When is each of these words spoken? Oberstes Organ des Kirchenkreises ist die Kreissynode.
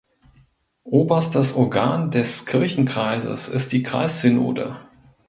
Oberstes 0.89 1.53
Organ 1.53 2.09
des 2.09 2.47
Kirchenkreises 2.47 3.47
ist 3.49 3.71
die 3.71 3.83
Kreissynode. 3.83 4.79